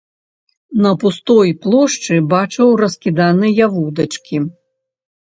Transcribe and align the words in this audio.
На 0.85 0.91
пустой 1.01 1.49
плошчы 1.65 2.15
бачыў 2.31 2.71
раскіданыя 2.85 3.69
вудачкі. 3.75 4.37